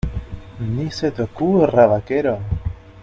¡Ni 0.59 0.89
se 0.89 1.11
te 1.11 1.21
ocurra, 1.21 1.85
vaquero! 1.85 2.39